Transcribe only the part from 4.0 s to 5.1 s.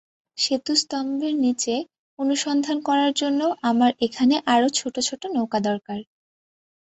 এখানে আরও ছোট